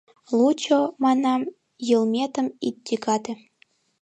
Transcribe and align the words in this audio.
Лучо,— 0.37 0.79
манам,— 1.03 1.41
йылметым 1.87 2.47
ит 2.67 2.75
тӱгате. 2.85 3.33